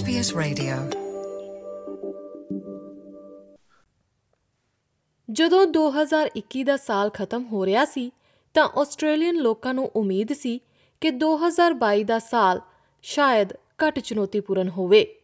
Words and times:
SBS 0.00 0.40
Radio. 0.40 1.00
ਜਦੋਂ 5.30 5.66
2021 5.66 6.64
ਦਾ 6.64 6.76
ਸਾਲ 6.76 7.10
ਖਤਮ 7.10 7.44
ਹੋ 7.44 7.66
ਰਿਹਾ 7.66 7.84
ਸੀ, 7.84 8.12
ਤਾਂ 8.54 8.68
ਆਸਟ੍ਰੇਲੀਅਨ 8.76 9.36
ਲੋਕਾਂ 9.36 9.74
ਨੂੰ 9.74 9.90
ਉਮੀਦ 9.96 10.32
ਸੀ 10.32 10.60
ਕਿ 11.00 11.10
2022 11.10 12.04
ਦਾ 12.04 12.18
ਸਾਲ 12.18 12.60
ਸ਼ਾਇਦ 13.02 13.52
ਘੱਟ 13.52 13.98
ਚੁਣੌਤੀਪੂਰਨ 13.98 14.68
ਹੋਵੇ। 14.68 15.20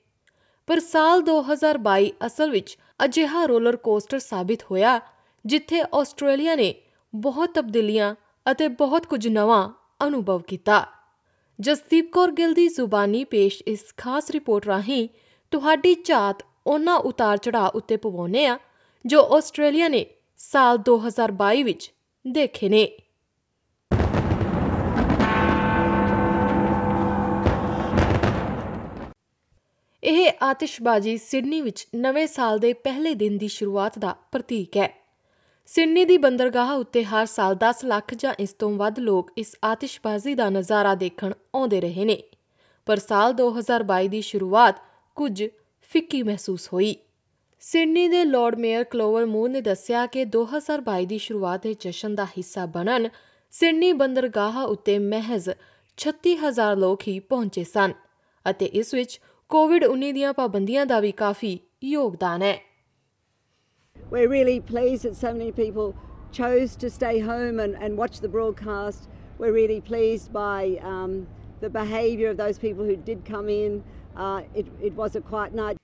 ਪਰ 0.66 0.80
ਸਾਲ 0.80 1.22
2022 1.22 2.12
ਅਸਲ 2.26 2.50
ਵਿੱਚ 2.50 2.78
ਅਜਿਹਾ 3.04 3.44
ਰੋਲਰ 3.44 3.76
ਕੋਸਟਰ 3.76 4.18
ਸਾਬਿਤ 4.18 4.62
ਹੋਇਆ, 4.70 5.00
ਜਿੱਥੇ 5.46 5.82
ਆਸਟ੍ਰੇਲੀਆ 5.94 6.54
ਨੇ 6.54 6.74
ਬਹੁਤ 7.14 7.50
ਤਬਦੀਲੀਆਂ 7.54 8.14
ਅਤੇ 8.50 8.68
ਬਹੁਤ 8.68 9.06
ਕੁਝ 9.06 9.28
ਨਵਾਂ 9.28 9.72
ਅਨੁਭਵ 10.06 10.42
ਕੀਤਾ। 10.42 10.86
ਜਸਦੀਪ 11.60 12.10
ਕੌਰ 12.12 12.30
ਗਿੱਲ 12.30 12.52
ਦੀ 12.54 12.68
ਜ਼ੁਬਾਨੀ 12.68 13.24
ਪੇਸ਼ 13.24 13.62
ਇਸ 13.66 13.84
ਖਾਸ 13.96 14.30
ਰਿਪੋਰਟ 14.30 14.66
ਰਾਹੀਂ 14.66 15.08
ਤੁਹਾਡੀ 15.50 15.94
ਝਾਤ 16.04 16.42
ਉਹਨਾਂ 16.66 16.98
ਉਤਾਰ 16.98 17.36
ਚੜਾਅ 17.36 17.70
ਉੱਤੇ 17.74 17.96
ਪਵਾਉਨੇ 17.96 18.46
ਆ, 18.46 18.58
ਜੋ 19.06 19.22
ਆਸਟ੍ਰੇਲੀਆ 19.36 19.88
ਨੇ 19.88 20.06
ਸਾਲ 20.38 20.78
2022 20.78 21.62
ਵਿੱਚ 21.62 21.92
ਦੇਖੇ 22.24 22.68
ਨੇ। 22.68 22.84
ਇਹ 30.04 30.30
ਆਤਿਸ਼ਬਾਜ਼ੀ 30.42 31.16
ਸਿਡਨੀ 31.16 31.60
ਵਿੱਚ 31.60 31.86
ਨਵੇਂ 31.94 32.26
ਸਾਲ 32.26 32.58
ਦੇ 32.58 32.72
ਪਹਿਲੇ 32.72 33.14
ਦਿਨ 33.14 33.38
ਦੀ 33.38 33.48
ਸ਼ੁਰੂਆਤ 33.48 33.98
ਦਾ 33.98 34.16
ਪ੍ਰਤੀਕ 34.32 34.76
ਹੈ। 34.76 35.07
ਸਿਡਨੀ 35.68 36.04
ਦੀ 36.04 36.16
ਬੰਦਰਗਾਹ 36.18 36.70
ਉੱਤੇ 36.72 37.04
ਹਰ 37.04 37.26
ਸਾਲ 37.26 37.54
10 37.54 37.84
ਲੱਖ 37.84 38.14
ਜਾਂ 38.14 38.32
ਇਸ 38.40 38.52
ਤੋਂ 38.52 38.70
ਵੱਧ 38.70 38.98
ਲੋਕ 38.98 39.30
ਇਸ 39.36 39.56
ਆਤਿਸ਼ਬਾਜ਼ੀ 39.64 40.34
ਦਾ 40.34 40.48
ਨਜ਼ਾਰਾ 40.50 40.94
ਦੇਖਣ 40.94 41.32
ਆਉਂਦੇ 41.54 41.80
ਰਹੇ 41.80 42.04
ਨੇ। 42.04 42.22
ਪਰ 42.86 42.98
ਸਾਲ 42.98 43.32
2022 43.32 44.08
ਦੀ 44.08 44.20
ਸ਼ੁਰੂਆਤ 44.20 44.80
ਕੁਝ 45.16 45.48
ਫਿੱਕੀ 45.90 46.22
ਮਹਿਸੂਸ 46.22 46.68
ਹੋਈ। 46.72 46.96
ਸਿਡਨੀ 47.60 48.08
ਦੇ 48.08 48.24
ਲਾਰਡ 48.24 48.58
ਮੇਅਰ 48.58 48.84
ਕਲੋਵਰ 48.84 49.26
ਮੂਰ 49.26 49.48
ਨੇ 49.50 49.60
ਦੱਸਿਆ 49.60 50.06
ਕਿ 50.06 50.24
2022 50.24 51.06
ਦੀ 51.06 51.18
ਸ਼ੁਰੂਆਤ 51.18 51.62
ਦੇ 51.62 51.74
ਜਸ਼ਨ 51.80 52.14
ਦਾ 52.14 52.24
ਹਿੱਸਾ 52.24 52.66
ਬਣਨ 52.66 53.08
ਸਿਡਨੀ 53.50 53.92
ਬੰਦਰਗਾਹ 53.92 54.62
ਉੱਤੇ 54.62 54.98
ਮਹਿਜ਼ 54.98 55.50
36000 55.98 56.76
ਲੋਕ 56.76 57.06
ਹੀ 57.08 57.18
ਪਹੁੰਚੇ 57.18 57.64
ਸਨ 57.64 57.92
ਅਤੇ 58.50 58.66
ਇਸ 58.66 58.94
ਵਿੱਚ 58.94 59.20
ਕੋਵਿਡ-19 59.50 60.12
ਦੀਆਂ 60.12 60.32
ਪਾਬੰਦੀਆਂ 60.32 60.86
ਦਾ 60.86 61.00
ਵੀ 61.00 61.12
ਕਾਫੀ 61.12 61.58
ਯੋਗਦਾਨ 61.84 62.42
ਹੈ। 62.42 62.67
We're 64.10 64.28
really 64.28 64.60
pleased 64.62 65.02
that 65.02 65.16
so 65.16 65.34
many 65.34 65.52
people 65.52 65.94
chose 66.32 66.76
to 66.76 66.88
stay 66.88 67.18
home 67.20 67.60
and, 67.60 67.74
and 67.76 67.98
watch 67.98 68.20
the 68.20 68.28
broadcast. 68.28 69.08
We're 69.38 69.52
really 69.52 69.80
pleased 69.82 70.32
by 70.32 70.78
um, 70.82 71.26
the 71.60 71.68
behaviour 71.70 72.30
of 72.30 72.38
those 72.38 72.58
people 72.58 72.84
who 72.84 72.96
did 72.96 73.26
come 73.26 73.50
in. 73.50 73.84
Uh, 74.16 74.42
it, 74.54 74.66
it 74.80 74.94
was 74.94 75.16
a 75.16 75.20
quiet 75.22 75.54
night. 75.54 75.76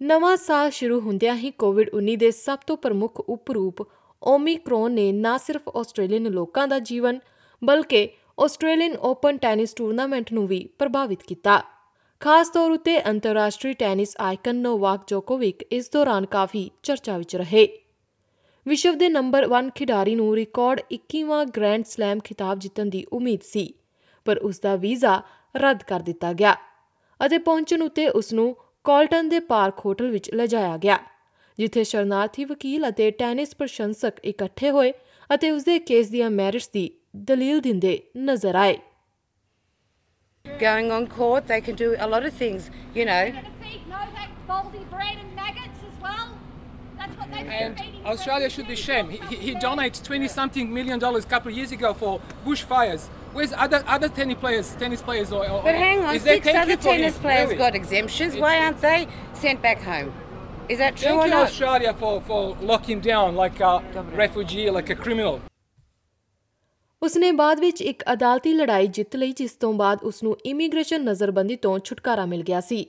ਨਵਾਂ 0.00 0.36
ਸਾਲ 0.36 0.70
ਸ਼ੁਰੂ 0.70 1.00
ਹੁੰਦਿਆਂ 1.00 1.34
ਹੀ 1.36 1.50
ਕੋਵਿਡ-19 1.58 2.16
ਦੇ 2.18 2.30
ਸਭ 2.30 2.58
ਤੋਂ 2.66 2.76
ਪ੍ਰਮੁੱਖ 2.76 3.20
ਉਪਰੂਪ 3.20 3.82
Omicron 4.22 4.92
ਨੇ 4.92 5.10
ਨਾ 5.12 5.36
ਸਿਰਫ 5.38 5.68
ਆਸਟ੍ਰੇਲੀਅਨ 5.76 6.30
ਲੋਕਾਂ 6.32 6.66
ਦਾ 6.68 6.78
ਜੀਵਨ 6.78 7.18
ਬਲਕਿ 7.62 8.08
ਆਸਟ੍ਰੇਲੀਅਨ 8.44 8.96
ਓਪਨ 9.10 9.36
ਟੈਨਿਸ 9.36 9.74
ਟੂਰਨਾਮੈਂਟ 9.74 10.32
ਨੂੰ 10.32 10.46
ਵੀ 10.46 10.66
ਪ੍ਰਭਾਵਿਤ 10.78 11.22
ਕੀਤਾ 11.22 11.62
ਖਾਸ 12.22 12.48
ਤੌਰ 12.48 12.70
ਉਤੇ 12.70 12.92
ਅੰਤਰਰਾਸ਼ਟਰੀ 13.10 13.72
ਟੈਨਿਸ 13.72 14.14
ਆਈਕਨ 14.20 14.56
ਨੋਵਾਕ 14.56 15.06
ਜੋਕੋਵਿਕ 15.08 15.62
ਇਸ 15.72 15.88
ਦੌਰਾਨ 15.92 16.26
ਕਾਫੀ 16.26 16.70
ਚਰਚਾ 16.82 17.16
ਵਿੱਚ 17.18 17.34
ਰਹੇ। 17.36 17.66
ਵਿਸ਼ਵ 18.66 18.98
ਦੇ 18.98 19.08
ਨੰਬਰ 19.08 19.46
1 19.50 19.70
ਖਿਡਾਰੀ 19.74 20.14
ਨੂੰ 20.14 20.34
ਰਿਕਾਰਡ 20.36 20.80
21ਵਾਂ 20.92 21.44
ਗ੍ਰੈਂਡ 21.56 21.84
ਸਲੈਮ 21.84 22.20
ਖਿਤਾਬ 22.24 22.58
ਜਿੱਤਣ 22.58 22.90
ਦੀ 22.90 23.04
ਉਮੀਦ 23.12 23.40
ਸੀ, 23.42 23.74
ਪਰ 24.26 24.38
ਉਸ 24.38 24.60
ਦਾ 24.60 24.74
ਵੀਜ਼ਾ 24.76 25.20
ਰੱਦ 25.54 25.82
ਕਰ 25.82 26.00
ਦਿੱਤਾ 26.00 26.32
ਗਿਆ 26.32 26.54
ਅਤੇ 27.20 27.38
ਪਹੁੰਚਣ 27.38 27.82
ਉਤੇ 27.82 28.08
ਉਸ 28.10 28.32
ਨੂੰ 28.32 28.54
ਕਾਲਟਨ 28.84 29.28
ਦੇ 29.28 29.40
ਪਾਰਕ 29.40 29.84
ਹੋਟਲ 29.86 30.10
ਵਿੱਚ 30.10 30.30
ਲਿਜਾਇਆ 30.30 30.76
ਗਿਆ, 30.76 30.98
ਜਿੱਥੇ 31.58 31.84
ਸ਼ਰਨਾਰਥੀ 31.84 32.44
ਵਕੀਲ 32.44 32.88
ਅਤੇ 32.88 33.10
ਟੈਨਿਸ 33.10 33.54
ਪ੍ਰਸ਼ੰਸਕ 33.56 34.24
ਇਕੱਠੇ 34.24 34.70
ਹੋਏ 34.70 34.92
ਅਤੇ 35.30 35.50
ਉਸ 35.50 35.64
ਦੇ 35.64 35.78
ਕੇਸ 35.80 36.10
ਦੀਆਂ 36.10 36.30
ਮੈਰਿਟਸ 36.30 36.68
ਦੀ 36.68 36.90
ਦਲੀਲ 37.16 37.60
ਦਿੰਦੇ 37.60 38.00
ਨਜ਼ਰ 38.16 38.54
ਆਏ। 38.54 38.78
Going 40.62 40.90
on 40.92 41.06
court. 41.08 41.46
They 41.48 41.60
can 41.60 41.74
do 41.74 41.96
a 41.98 42.06
lot 42.06 42.24
of 42.24 42.32
things, 42.32 42.70
you 42.94 43.04
know. 43.04 43.30
going 43.30 43.44
to 43.44 43.50
feed 43.62 43.86
Novak 43.88 44.30
Baldy 44.46 44.84
bread 44.90 45.16
and 45.18 45.34
maggots 45.34 45.78
as 45.88 46.00
well. 46.02 46.30
That's 46.96 47.16
what 47.18 47.30
they've 47.30 47.46
And. 47.46 47.80
Australia 48.06 48.48
should 48.48 48.68
be 48.68 48.76
shamed. 48.76 49.10
He, 49.12 49.18
he, 49.26 49.36
he 49.36 49.54
donated 49.54 50.04
20 50.04 50.28
something 50.28 50.72
million 50.72 50.98
dollars 50.98 51.24
a 51.24 51.28
couple 51.28 51.50
of 51.50 51.56
years 51.56 51.72
ago 51.72 51.94
for 51.94 52.20
bushfires. 52.44 53.08
Where's 53.32 53.52
other 53.54 53.82
other 53.86 54.08
tennis 54.08 54.38
players? 54.38 54.74
Tennis 54.76 55.00
players 55.00 55.32
or, 55.32 55.48
or 55.48 55.62
But 55.62 55.74
hang 55.74 56.04
on, 56.04 56.14
is 56.14 56.22
there 56.24 56.34
six 56.34 56.46
thank 56.46 56.58
other 56.58 56.76
tennis 56.76 57.16
players 57.18 57.46
Really? 57.46 57.58
got 57.58 57.74
exemptions. 57.74 58.36
Why 58.36 58.58
aren't 58.64 58.80
they 58.80 59.08
sent 59.34 59.62
back 59.62 59.80
home? 59.80 60.12
Is 60.68 60.78
that 60.78 60.96
true 60.96 61.08
Thank 61.08 61.22
or 61.22 61.24
you, 61.26 61.30
not? 61.30 61.46
Australia, 61.46 61.92
for, 61.94 62.20
for 62.22 62.56
locking 62.60 63.00
down 63.00 63.34
like 63.34 63.58
a 63.60 63.82
refugee, 64.14 64.70
like 64.70 64.90
a 64.90 64.94
criminal. 64.94 65.40
ਉਸਨੇ 67.02 67.30
ਬਾਅਦ 67.32 67.60
ਵਿੱਚ 67.60 67.80
ਇੱਕ 67.82 68.02
ਅਦਾਲਤੀ 68.12 68.52
ਲੜਾਈ 68.54 68.86
ਜਿੱਤ 68.86 69.14
ਲਈ, 69.16 69.32
ਜਿਸ 69.32 69.52
ਤੋਂ 69.52 69.72
ਬਾਅਦ 69.72 70.02
ਉਸ 70.02 70.22
ਨੂੰ 70.22 70.36
ਇਮੀਗ੍ਰੇਸ਼ਨ 70.46 71.04
ਨਜ਼ਰਬੰਦੀ 71.04 71.56
ਤੋਂ 71.56 71.78
ਛੁਟਕਾਰਾ 71.78 72.26
ਮਿਲ 72.26 72.42
ਗਿਆ 72.42 72.60
ਸੀ। 72.60 72.86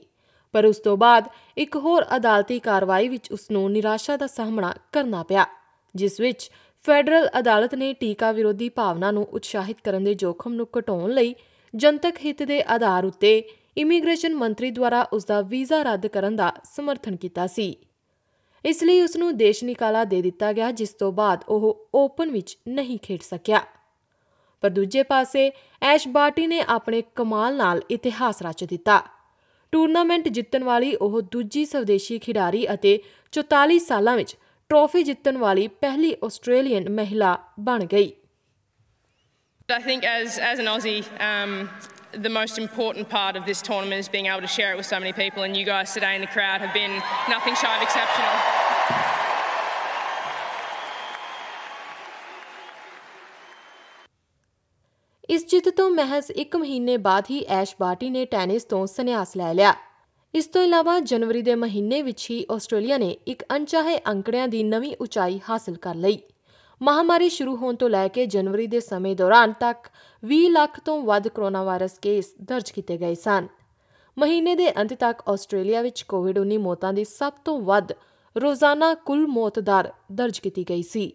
ਪਰ 0.54 0.66
ਉਸ 0.66 0.78
ਤੋਂ 0.78 0.96
ਬਾਅਦ 0.96 1.24
ਇੱਕ 1.58 1.76
ਹੋਰ 1.76 2.04
ਅਦਾਲਤੀ 2.16 2.58
ਕਾਰਵਾਈ 2.58 3.08
ਵਿੱਚ 3.08 3.30
ਉਸ 3.32 3.50
ਨੂੰ 3.50 3.70
ਨਿਰਾਸ਼ਾ 3.72 4.16
ਦਾ 4.16 4.26
ਸਾਹਮਣਾ 4.26 4.72
ਕਰਨਾ 4.92 5.22
ਪਿਆ, 5.22 5.46
ਜਿਸ 5.94 6.20
ਵਿੱਚ 6.20 6.50
ਫੈਡਰਲ 6.84 7.28
ਅਦਾਲਤ 7.38 7.74
ਨੇ 7.74 7.92
ਟੀਕਾ 7.92 8.32
ਵਿਰੋਧੀ 8.32 8.68
ਭਾਵਨਾ 8.68 9.10
ਨੂੰ 9.10 9.26
ਉਤਸ਼ਾਹਿਤ 9.32 9.80
ਕਰਨ 9.84 10.04
ਦੇ 10.04 10.14
ਜੋਖਮ 10.14 10.54
ਨੂੰ 10.54 10.68
ਘਟਾਉਣ 10.78 11.10
ਲਈ 11.10 11.34
ਜਨਤਕ 11.74 12.24
ਹਿੱਤ 12.24 12.42
ਦੇ 12.42 12.62
ਆਧਾਰ 12.68 13.04
ਉੱਤੇ 13.04 13.36
ਇਮੀਗ੍ਰੇਸ਼ਨ 13.78 14.34
ਮੰਤਰੀ 14.34 14.70
ਦੁਆਰਾ 14.70 15.02
ਉਸ 15.12 15.24
ਦਾ 15.24 15.40
ਵੀਜ਼ਾ 15.40 15.82
ਰੱਦ 15.82 16.06
ਕਰਨ 16.06 16.36
ਦਾ 16.36 16.52
ਸਮਰਥਨ 16.74 17.16
ਕੀਤਾ 17.16 17.46
ਸੀ। 17.46 17.76
ਇਸ 18.64 18.82
ਲਈ 18.82 19.00
ਉਸ 19.02 19.16
ਨੂੰ 19.16 19.36
ਦੇਸ਼ 19.36 19.64
ਨਿਕਾਲਾ 19.64 20.04
ਦੇ 20.04 20.22
ਦਿੱਤਾ 20.22 20.52
ਗਿਆ, 20.52 20.70
ਜਿਸ 20.70 20.88
ਤੋਂ 20.90 21.12
ਬਾਅਦ 21.12 21.44
ਉਹ 21.48 21.88
ਓਪਨ 21.94 22.30
ਵਿੱਚ 22.30 22.58
ਨਹੀਂ 22.68 22.98
ਖੇਡ 23.02 23.20
ਸਕਿਆ। 23.20 23.60
ਪਰ 24.64 24.70
ਦੂਜੇ 24.70 25.02
ਪਾਸੇ 25.02 25.50
ਐਸ਼ 25.82 26.06
ਬਾਰਟੀ 26.08 26.46
ਨੇ 26.46 26.60
ਆਪਣੇ 26.68 27.02
ਕਮਾਲ 27.16 27.56
ਨਾਲ 27.56 27.80
ਇਤਿਹਾਸ 27.90 28.40
ਰਚ 28.42 28.62
ਦਿੱਤਾ 28.64 29.02
ਟੂਰਨਾਮੈਂਟ 29.72 30.28
ਜਿੱਤਣ 30.36 30.62
ਵਾਲੀ 30.64 30.94
ਉਹ 30.94 31.20
ਦੂਜੀ 31.32 31.64
ਸਵਦੇਸ਼ੀ 31.64 32.18
ਖਿਡਾਰੀ 32.18 32.66
ਅਤੇ 32.74 32.92
44 33.32 33.78
ਸਾਲਾਂ 33.88 34.16
ਵਿੱਚ 34.16 34.34
ਟਰੋਫੀ 34.70 35.02
ਜਿੱਤਣ 35.02 35.38
ਵਾਲੀ 35.38 35.66
ਪਹਿਲੀ 35.82 36.14
ਆਸਟ੍ਰੇਲੀਅਨ 36.24 36.88
ਮਹਿਲਾ 37.00 37.36
ਬਣ 37.68 37.84
ਗਈ 37.92 38.12
I 39.68 39.80
think 39.82 40.08
as, 40.14 40.38
as 40.46 40.58
an 40.62 40.66
Aussie, 40.70 40.96
um, 41.26 41.52
the 42.24 42.32
most 42.38 42.58
important 42.64 43.10
part 43.12 43.40
of 43.40 43.46
this 43.50 43.62
tournament 43.68 44.06
is 44.06 44.10
being 44.16 44.30
able 44.32 44.46
to 44.48 44.54
share 44.56 44.72
it 44.72 44.82
with 44.82 44.88
so 44.88 45.00
many 45.04 45.14
people, 45.20 45.46
and 45.46 45.60
you 45.60 45.66
guys 45.70 45.94
today 45.98 46.14
in 46.18 46.26
the 46.26 46.32
crowd 46.36 46.66
have 46.66 46.74
been 46.74 46.98
nothing 47.28 47.62
shy 47.64 47.76
of 47.78 47.86
exceptional. 47.88 49.23
ਇਸ 55.28 55.46
ਜਿੱਤ 55.46 55.68
ਤੋਂ 55.68 55.90
ਮਹਿਜ਼ 55.90 56.30
1 56.32 56.56
ਮਹੀਨੇ 56.56 56.96
ਬਾਅਦ 56.96 57.24
ਹੀ 57.30 57.38
ਐਸ਼ 57.48 57.74
ਬਾਰਟੀ 57.80 58.08
ਨੇ 58.10 58.24
tennis 58.24 58.64
ਤੋਂ 58.64 58.86
ਸੰਨਿਆਸ 58.86 59.36
ਲੈ 59.36 59.52
ਲਿਆ। 59.54 59.72
ਇਸ 60.34 60.46
ਤੋਂ 60.46 60.62
ਇਲਾਵਾ 60.62 60.98
ਜਨਵਰੀ 61.00 61.42
ਦੇ 61.42 61.54
ਮਹੀਨੇ 61.54 62.00
ਵਿੱਚ 62.02 62.30
ਹੀ 62.30 62.44
ਆਸਟ੍ਰੇਲੀਆ 62.52 62.98
ਨੇ 62.98 63.08
ਇੱਕ 63.26 63.44
ਅਣਚਾਹੇ 63.56 63.98
ਅੰਕੜਿਆਂ 64.08 64.48
ਦੀ 64.48 64.62
ਨਵੀਂ 64.62 64.94
ਉਚਾਈ 65.00 65.40
ਹਾਸਲ 65.50 65.76
ਕਰ 65.76 65.94
ਲਈ। 65.94 66.18
ਮਹਾਮਾਰੀ 66.80 67.28
ਸ਼ੁਰੂ 67.28 67.56
ਹੋਣ 67.56 67.76
ਤੋਂ 67.76 67.88
ਲੈ 67.90 68.06
ਕੇ 68.08 68.26
ਜਨਵਰੀ 68.26 68.66
ਦੇ 68.66 68.80
ਸਮੇਂ 68.80 69.14
ਦੌਰਾਨ 69.16 69.52
ਤੱਕ 69.52 69.88
20 70.22 70.48
ਲੱਖ 70.48 70.78
ਤੋਂ 70.80 71.00
ਵੱਧ 71.02 71.28
ਕੋਰੋਨਾ 71.28 71.62
ਵਾਇਰਸ 71.64 71.98
ਕੇਸ 71.98 72.34
ਦਰਜ 72.42 72.70
ਕੀਤੇ 72.70 72.96
ਗਏ 72.96 73.14
ਸਨ। 73.14 73.46
ਮਹੀਨੇ 74.18 74.54
ਦੇ 74.54 74.70
ਅੰਤ 74.80 74.92
ਤੱਕ 74.94 75.22
ਆਸਟ੍ਰੇਲੀਆ 75.28 75.82
ਵਿੱਚ 75.82 76.02
ਕੋਵਿਡ-19 76.02 76.58
ਮੌਤਾਂ 76.58 76.92
ਦੀ 76.92 77.04
ਸਭ 77.04 77.32
ਤੋਂ 77.44 77.60
ਵੱਧ 77.60 77.92
ਰੋਜ਼ਾਨਾ 78.36 78.94
ਕੁੱਲ 78.94 79.26
ਮੌਤ 79.26 79.58
ਦਰ 79.60 79.92
ਦਰਜ 80.12 80.38
ਕੀਤੀ 80.38 80.64
ਗਈ 80.70 80.82
ਸੀ 80.82 81.12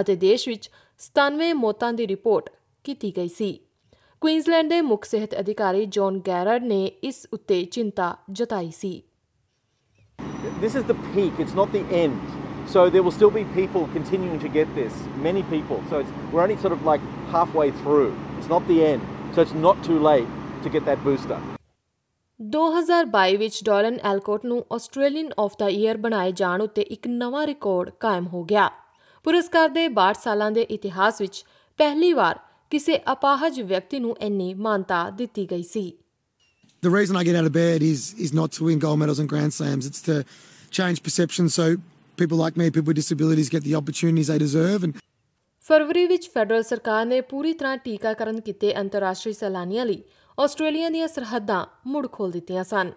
ਅਤੇ 0.00 0.16
ਦੇਸ਼ 0.16 0.48
ਵਿੱਚ 0.48 0.70
97 1.00 1.52
ਮੌਤਾਂ 1.54 1.92
ਦੀ 1.92 2.06
ਰਿਪੋਰਟ 2.06 2.50
ਕੀਤੀ 2.84 3.12
ਗਈ 3.16 3.28
ਸੀ 3.28 3.52
ਕੁਈਨਜ਼ਲੈਂਡ 4.22 4.68
ਦੇ 4.68 4.80
ਮੁੱਖ 4.82 5.04
ਸਿਹਤ 5.04 5.38
ਅਧਿਕਾਰੀ 5.40 5.84
ਜੌਨ 5.88 6.18
ਗੈਰਡ 6.26 6.64
ਨੇ 6.64 6.84
ਇਸ 7.02 7.26
ਉੱਤੇ 7.32 7.64
ਚਿੰਤਾ 7.66 8.16
ਜਤਾਈ 8.32 8.70
ਸੀ 8.72 9.00
This 10.60 10.74
is 10.74 10.84
the 10.84 10.94
peak, 11.06 11.38
it's 11.38 11.54
not 11.54 11.70
the 11.72 11.80
end. 11.92 12.32
So 12.66 12.82
there 12.88 13.02
will 13.02 13.12
still 13.12 13.30
be 13.30 13.44
people 13.46 13.86
continuing 13.88 14.38
to 14.40 14.48
get 14.48 14.74
this, 14.74 14.98
many 15.18 15.42
people. 15.44 15.82
So 15.90 16.00
it's, 16.00 16.10
we're 16.32 16.42
only 16.42 16.56
sort 16.58 16.72
of 16.72 16.84
like 16.84 17.06
halfway 17.30 17.70
through. 17.72 18.10
It's 18.34 18.48
not 18.48 18.66
the 18.66 18.76
end. 18.84 19.02
So 19.32 19.42
it's 19.42 19.54
not 19.58 19.82
too 19.82 19.98
late 20.00 20.28
to 20.62 20.70
get 20.70 20.86
that 20.86 21.02
booster. 21.04 21.40
2022 22.40 23.36
ਵਿੱਚ 23.38 23.62
Dylan 23.64 23.98
Alcott 24.04 24.44
ਨੂੰ 24.44 24.62
Australian 24.72 25.30
of 25.38 25.56
the 25.58 25.68
year 25.70 25.96
ਬਣਾਏ 25.96 26.32
ਜਾਣ 26.34 26.62
ਉੱਤੇ 26.62 26.82
ਇੱਕ 26.90 27.08
ਨਵਾਂ 27.08 27.46
record 27.46 27.90
ਕਾਇਮ 28.00 28.26
ਹੋ 28.26 28.42
ਗਿਆ 28.44 28.68
ਪੁਰਸਕਾਰ 29.24 29.68
ਦੇ 29.70 29.88
62 29.96 30.12
ਸਾਲਾਂ 30.20 30.50
ਦੇ 30.50 30.62
ਇਤਿਹਾਸ 30.70 31.20
ਵਿੱਚ 31.20 31.44
ਪਹਿਲੀ 31.78 32.12
ਵਾਰ 32.12 32.38
ਕਿਸੇ 32.70 32.98
ਅਪਾਹਜ 33.12 33.60
ਵਿਅਕਤੀ 33.60 33.98
ਨੂੰ 34.00 34.16
ਇੰਨੀ 34.20 34.52
ਮਾਨਤਾ 34.66 35.08
ਦਿੱਤੀ 35.16 35.46
ਗਈ 35.50 35.62
ਸੀ 35.62 35.92
The 36.82 36.90
reason 36.90 37.16
I 37.16 37.22
get 37.24 37.36
out 37.38 37.46
of 37.46 37.52
bed 37.54 37.82
is 37.82 38.02
is 38.26 38.30
not 38.36 38.52
to 38.56 38.66
win 38.66 38.78
gold 38.82 38.98
medals 39.00 39.18
and 39.22 39.28
grand 39.30 39.54
slams. 39.54 39.88
It's 39.88 40.04
to 40.04 40.14
change 40.72 41.00
perception 41.08 41.50
so 41.56 41.64
people 42.18 42.38
like 42.38 42.56
me, 42.60 42.68
people 42.70 42.90
with 42.90 42.98
disabilities, 43.00 43.50
get 43.54 43.66
the 43.66 43.74
opportunities 43.80 44.30
they 44.32 44.38
deserve. 44.38 44.86
And 44.86 44.94
ਫਰਵਰੀ 45.66 46.06
ਵਿੱਚ 46.06 46.28
federal 46.34 46.62
ਸਰਕਾਰ 46.62 47.04
ਨੇ 47.06 47.20
ਪੂਰੀ 47.30 47.52
ਤਰ੍ਹਾਂ 47.54 47.76
ਟੀਕਾਕਰਨ 47.84 48.40
ਕੀਤੇ 48.40 48.74
ਅੰਤਰਰਾਸ਼ਟਰੀ 48.76 49.32
ਸੈਲਾਨੀਆਂ 49.32 49.84
ਲਈ 49.86 50.02
Australia 50.38 50.88
ਦੀਆਂ 50.90 51.08
ਸਰਹੱਦਾਂ 51.08 51.64
ਮੁੜ 51.86 52.06
ਖੋਲ 52.12 52.30
ਦਿੱਤੀਆਂ 52.30 52.64
ਸਨ 52.64 52.92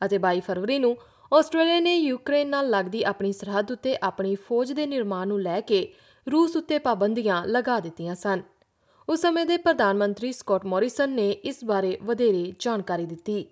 ਅਤੇ 0.00 0.18
22 0.22 0.40
ਫਰਵਰੀ 0.46 0.78
ਨੂੰ 0.78 0.96
ਆਸਟ੍ਰੇਲੀਆ 1.32 1.80
ਨੇ 1.80 1.96
ਯੂਕਰੇਨ 1.96 2.48
ਨਾਲ 2.50 2.70
ਲੱਗਦੀ 2.70 3.02
ਆਪਣੀ 3.12 3.32
ਸਰਹੱਦ 3.32 3.72
ਉੱਤੇ 3.72 3.96
ਆਪਣੀ 4.02 4.34
ਫੌਜ 4.48 4.72
ਦੇ 4.72 4.86
ਨਿਰਮਾਣ 4.86 5.28
ਨੂੰ 5.28 5.40
ਲੈ 5.42 5.60
ਕੇ 5.60 5.86
ਰੂਸ 6.26 6.56
ਉੱਤੇ 6.56 6.78
ਪਾਬੰਦੀਆਂ 6.78 7.44
ਲਗਾ 7.46 7.78
ਦਿੱਤੀਆਂ 7.80 8.14
ਸਨ 8.14 8.42
ਉਸ 9.08 9.20
ਸਮੇਂ 9.20 9.44
ਦੇ 9.46 9.56
ਪ੍ਰਧਾਨ 9.56 9.96
ਮੰਤਰੀ 9.96 10.32
ਸਕਾਟ 10.32 10.64
ਮੋਰਿਸਨ 10.66 11.10
ਨੇ 11.14 11.30
ਇਸ 11.30 11.64
ਬਾਰੇ 11.64 11.96
ਵਧੇਰੇ 12.02 12.52
ਜਾਣਕਾਰੀ 12.60 13.06
ਦਿੱਤੀ 13.06 13.44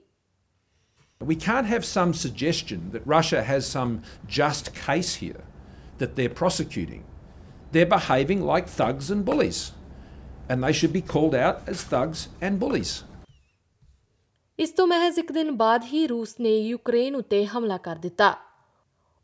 We 1.21 1.35
can't 1.43 1.69
have 1.71 1.85
some 1.87 2.13
suggestion 2.21 2.87
that 2.93 3.05
Russia 3.11 3.41
has 3.49 3.67
some 3.67 3.91
just 4.37 4.71
case 4.79 5.11
here 5.19 5.43
that 6.01 6.17
they're 6.17 6.33
prosecuting. 6.41 7.05
They're 7.75 7.91
behaving 7.93 8.41
like 8.49 8.73
thugs 8.79 9.11
and 9.17 9.25
bullies, 9.29 9.61
and 10.51 10.67
they 10.67 10.73
should 10.79 10.95
be 10.97 11.03
called 11.13 11.37
out 11.43 11.71
as 11.75 11.85
thugs 11.93 12.25
and 12.49 12.59
bullies. 12.65 12.95
ਇਸ 14.59 14.71
ਤੋਂ 14.71 14.87
ਮਹਿਜ਼ 14.87 15.19
ਇੱਕ 15.19 15.33
ਦਿਨ 15.33 15.51
ਬਾਅਦ 15.57 15.85
ਹੀ 15.93 16.07
ਰੂਸ 16.07 16.35
ਨੇ 16.41 16.57
Ukraine 16.59 17.15
ਉੱਤੇ 17.17 17.45
ਹਮਲਾ 17.47 17.77
ਕਰ 17.87 17.97
ਦਿੱਤਾ 17.99 18.35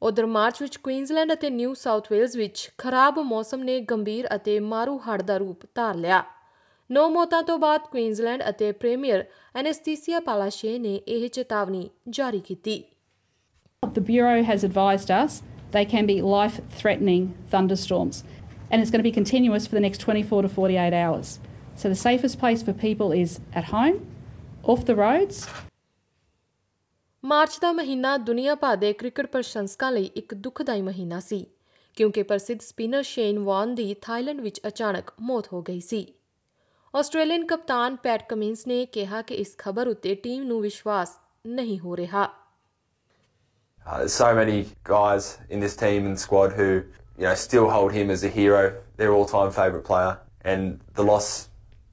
ਉਧਰ 0.03 0.27
ਮਾਰਚ 0.27 0.61
ਵਿੱਚ 0.63 0.77
ਕੁਈਨਜ਼ਲੈਂਡ 0.77 1.33
ਅਤੇ 1.33 1.51
ਨਿਊ 1.51 1.75
ਸਾਊਥ 1.75 2.11
ਵੇਲਜ਼ 2.13 2.37
ਵਿੱਚ 2.37 2.69
ਖਰਾਬ 2.79 3.19
ਮੌਸਮ 3.27 3.63
ਨੇ 3.65 3.81
ਗੰਭੀਰ 3.91 4.29
ਅਤੇ 4.35 4.59
ਮਾਰੂ 4.61 4.99
ਹੜ੍ਹ 5.09 5.23
ਦਾ 5.23 5.37
ਰੂਪ 5.39 5.65
ਧਾਰ 5.75 5.97
ਲਿਆ 5.97 6.23
ਨੌ 6.91 7.09
ਮੌਤਾਂ 7.11 7.43
ਤੋਂ 7.43 7.59
ਬਾਅਦ 7.59 7.89
ਕੁਈਨਜ਼ਲੈਂਡ 7.93 8.43
ਅਤੇ 8.49 8.71
ਪ੍ਰੀਮੀਅਰ 8.73 9.25
ਐਨੈਸਥੀਸੀਆ 9.57 10.21
ਪਾਲਾਸ਼ੇ 10.27 10.79
ਨੇ 10.79 10.95
ਇਹ 11.09 11.29
ਚੇਤਾਵਨੀ 11.29 11.89
ਜਾਰੀ 12.09 12.41
ਕੀਤੀ 12.41 12.83
The 13.83 14.03
Bureau 14.07 14.39
has 14.47 14.65
advised 14.67 15.11
us 15.17 15.35
they 15.75 15.85
can 15.87 16.07
be 16.07 16.17
life 16.23 16.57
threatening 16.79 17.27
thunderstorms 17.53 18.25
and 18.71 18.83
it's 18.83 18.91
going 18.91 19.03
to 19.03 19.09
be 19.09 19.13
continuous 19.13 19.67
for 19.67 19.77
the 19.77 19.83
next 19.83 20.05
24 20.07 20.43
to 20.43 20.51
48 20.51 20.95
hours. 20.95 21.39
So 21.77 21.89
the 21.89 21.99
safest 21.99 22.39
place 22.39 22.63
for 22.63 22.75
people 22.75 23.13
is 23.15 23.41
at 23.55 23.67
home, 23.67 23.99
off 24.65 24.85
the 24.85 24.97
roads, 24.97 25.47
March 27.25 27.59
ਦਾ 27.61 27.73
ਮਹੀਨਾ 27.73 28.17
ਦੁਨੀਆ 28.17 28.55
ਭਰ 28.55 28.77
ਦੇ 28.77 28.93
cricket 28.93 29.27
ਪ੍ਰਸ਼ੰਸਕਾਂ 29.27 29.91
ਲਈ 29.93 30.05
ਇੱਕ 30.17 30.35
ਦੁਖਦਾਈ 30.35 30.83
ਮਹੀਨਾ 30.83 31.21
ਸੀ 31.21 31.47
ਕਿਉਂਕਿ 31.97 32.23
ਪ੍ਰਸਿੱਧ 32.23 32.61
ਸਪਿਨਰ 32.61 33.03
ਸ਼ੇਨ 33.03 33.39
ਵਾਨ 33.39 33.75
ਦੀ 33.75 33.95
ਥਾਈਲੈਂਡ 34.03 34.41
ਵਿੱਚ 34.41 34.61
ਅਚਾਨਕ 34.69 35.11
ਮੌਤ 35.21 35.53
ਹੋ 35.53 35.63
ਗਈ 35.63 35.81
ਸੀ 35.81 36.07
ਆਸਟ੍ਰੇਲੀਅਨ 36.95 37.47
ਕਪਤਾਨ 37.47 37.97
ਪੈਟ 37.97 38.29
ਕਮਿੰਸ 38.29 38.67
ਨੇ 38.67 38.85
ਕਿਹਾ 38.87 39.23
ਕਿ 39.23 39.35
ਇਸ 39.35 39.55
ਖਬਰ 39.59 39.89
ਉੱਤੇ 39.89 40.15
ਟੀਮ 40.15 40.45
ਨੂੰ 40.45 40.61
ਵਿਸ਼ਵਾਸ 40.61 41.17
ਨਹੀਂ 41.47 41.79
ਹੋ 41.81 41.97
ਰਿਹਾ 41.97 42.29
Uh, 43.87 43.99
there's 43.99 44.15
so 44.15 44.27
many 44.37 44.57
guys 44.85 45.27
in 45.49 45.63
this 45.65 45.75
team 45.75 46.09
and 46.09 46.19
squad 46.23 46.55
who, 46.57 46.65
you 47.19 47.27
know, 47.27 47.37
still 47.43 47.69
hold 47.71 47.93
him 47.93 48.11
as 48.11 48.25
a 48.25 48.31
hero, 48.35 48.59
their 48.99 49.15
all-time 49.19 49.53
favourite 49.53 49.85
player, 49.87 50.11
and 50.45 50.75
the 50.99 51.07
loss 51.11 51.29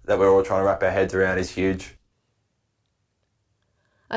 that 0.07 0.19
we're 0.19 0.31
all 0.31 0.43
trying 0.43 0.63
to 0.63 0.67
wrap 0.67 0.83
our 0.83 0.91
heads 0.91 1.15
around 1.15 1.37
is 1.37 1.51
huge. 1.51 1.85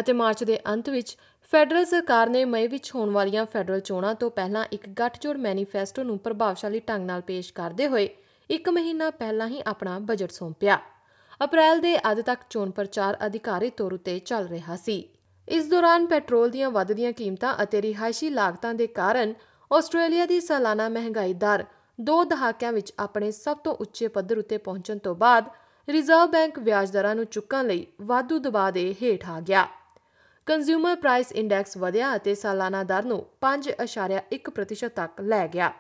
ਅਤੇ 0.01 0.13
March 0.13 0.45
ਦੇ 0.45 0.59
ਅੰਤ 0.67 0.89
ਵਿੱਚ 0.89 1.17
federal 1.53 1.85
ਸਰਕਾਰ 1.85 2.29
ਨੇ 2.29 2.45
ਮਈ 2.45 2.67
ਵਿੱਚ 2.67 2.95
ਹੋਣ 2.95 3.11
ਵਾਲੀਆਂ 3.11 3.45
federal 3.47 3.81
ਚੋਣਾਂ 3.81 4.15
ਤੋਂ 4.15 4.31
ਪਹਿਲਾਂ 4.31 4.65
ਇੱਕ 4.73 4.89
ਗੱਠਜੋੜ 4.89 5.37
ਮੈਨੀਫੈਸਟੋ 5.37 6.03
ਨੂੰ 6.03 6.19
ਪ੍ਰਭਾਵਸ਼ਾਲੀ 6.19 6.81
ਢੰਗ 6.81 7.07
ਨਾਲ 7.07 7.21
ਪੇਸ਼ 7.21 7.53
ਕਰਦੇ 7.53 7.87
ਹੋਏ 7.89 8.09
ਇੱਕ 8.51 8.69
ਮਹੀਨਾ 8.69 9.11
ਪਹਿਲਾਂ 9.11 9.49
ਹੀ 9.49 9.63
ਆਪਣਾ 9.67 9.99
ਬਜਟ 9.99 10.31
ਸੌਂਪਿਆ। 10.31 10.79
ਅਪ੍ਰੈਲ 11.45 11.81
ਦੇ 11.81 11.97
ਅੱਧ 12.11 12.21
ਤੱਕ 12.21 12.41
ਚੋਣ 12.51 12.71
ਪ੍ਰਚਾਰ 12.71 13.17
ਅਧਿਕਾਰੀ 13.27 13.71
ਤੌਰ 13.71 13.93
ਉਤੇ 13.93 14.19
ਚੱਲ 14.19 14.47
ਰਿਹਾ 14.49 14.77
ਸੀ। 14.77 15.09
ਇਸ 15.49 15.67
ਦੌਰਾਨ 15.67 16.07
ਪੈਟਰੋਲ 16.07 16.51
ਦੀਆਂ 16.51 16.71
ਵੱਧਦੀਆਂ 16.71 17.13
ਕੀਮਤਾਂ 17.13 17.55
ਅਤੇ 17.63 17.83
ਰਿਹਾਇਸ਼ੀ 17.83 18.31
ਲਾਗਤਾਂ 18.31 18.75
ਦੇ 18.75 18.87
ਕਾਰਨ 18.87 19.35
ਆਸਟ੍ਰੇਲੀਆ 19.71 20.27
ਦੀ 20.27 20.41
ਸਾਲਾਨਾ 20.41 20.89
ਮਹਿੰਗਾਈ 20.89 21.35
ਦਰ 21.35 21.65
ਦੋ 22.01 22.23
ਦਹਾਕਿਆਂ 22.25 22.73
ਵਿੱਚ 22.73 22.93
ਆਪਣੇ 22.99 23.31
ਸਭ 23.31 23.57
ਤੋਂ 23.57 23.75
ਉੱਚੇ 23.75 24.09
ਪੱਧਰ 24.09 24.39
ਉੱਤੇ 24.39 24.59
ਪਹੁੰਚਣ 24.59 24.99
ਤੋਂ 24.99 25.15
ਬਾਅਦ 25.15 25.45
ਰਿਜ਼ਰਵ 25.89 26.27
ਬੈਂਕ 26.27 26.59
ਵਿਆਜ 26.59 26.91
ਦਰਾਂ 26.91 27.15
ਨੂੰ 27.15 27.25
ਚੁੱਕਣ 27.25 27.67
ਲਈ 27.67 27.87
ਵਾਧੂ 28.01 28.39
ਦਬਾਅ 28.39 28.71
ਦੇ 28.71 28.95
ਹੇਠ 29.03 29.29
ਆ 29.31 29.41
ਗਿਆ। 29.41 29.67
ਕੰਜ਼ਿਊਮਰ 30.49 30.97
ਪ੍ਰਾਈਸ 30.97 31.33
ਇੰਡੈਕਸ 31.33 31.77
ਵਧਿਆ 31.77 32.17
ਅਤੇ 32.17 32.35
ਸਾਲਾਨਾ 32.35 32.83
ਦਰ 32.83 33.05
ਨੂੰ 33.05 33.17
5.1% 33.41 34.89
ਤੱਕ 34.89 35.21
ਲੈ 35.21 35.49
ਗਿਆ। 35.49 35.73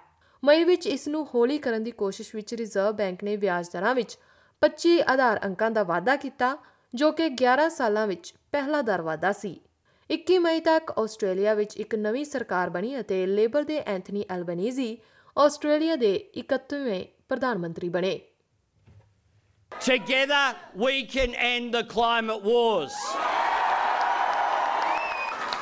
ਮਈ 0.44 0.65
ਵਿੱਚ 0.65 0.87
ਇਸ 0.87 1.09
ਨੂੰ 1.09 1.29
ਹੌਲੀ 1.35 1.59
ਕਰਨ 1.59 1.82
ਦੀ 1.82 1.91
ਕੋਸ਼ਿਸ਼ 1.91 2.35
ਵਿੱਚ 2.35 2.55
ਰਿਜ਼ਰਵ 2.55 2.93
ਬੈਂਕ 2.93 3.25
ਨੇ 3.25 3.37
ਵਿਆਜ 3.37 3.70
ਦਰਾਂ 3.73 3.94
ਵਿੱਚ 3.94 4.17
25 4.62 4.93
ਆਧਾਰ 5.06 5.41
ਅੰਕਾਂ 5.44 5.70
ਦਾ 5.70 5.82
ਵਾਧਾ 5.82 6.17
ਕੀਤਾ, 6.17 6.50
ਜੋ 6.94 7.12
ਕਿ 7.12 7.29
11 7.43 7.69
ਸਾਲਾਂ 7.69 8.06
ਵਿੱਚ 8.06 8.35
ਪਹਿਲਾ 8.53 8.82
ਦਰ 8.82 9.03
ਵਾਧਾ 9.03 9.32
ਸੀ। 9.32 9.61
21 10.11 10.38
ਮਈ 10.38 10.61
ਤੱਕ 10.61 10.93
ਆਸਟ੍ਰੇਲੀਆ 10.99 11.55
ਵਿੱਚ 11.55 11.76
ਇੱਕ 11.76 11.94
ਨਵੀਂ 11.94 12.25
ਸਰਕਾਰ 12.25 12.71
ਬਣੀ 12.71 13.00
ਅਤੇ 13.00 13.25
ਲੇਬਰ 13.26 13.62
ਦੇ 13.62 13.79
ਐਂਥਨੀ 13.87 14.26
ਐਲਬਨੀਜ਼ੀ 14.31 14.91
ਆਸਟ੍ਰੇਲੀਆ 15.38 15.97
ਦੇ 15.97 16.12
31ਵੇਂ 16.37 17.05
ਪ੍ਰਧਾਨ 17.29 17.59
ਮੰਤਰੀ 17.59 17.88
ਬਣੇ। 17.88 18.21
Together, 19.73 20.47
we 20.76 20.94
can 21.17 21.35
end 21.49 21.75
the 21.75 21.85
climate 21.97 22.47
wars. 22.53 22.94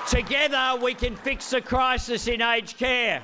Together 0.08 0.79
we 0.81 0.94
can 0.94 1.17
fix 1.17 1.50
the 1.50 1.61
crisis 1.61 2.29
in 2.29 2.41
aged 2.41 2.79
care. 2.79 3.23